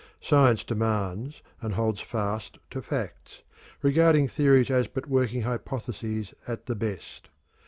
[0.19, 3.43] Science demands and holds fast to facts,
[3.83, 7.29] regarding theories as but working hypotheses at the best.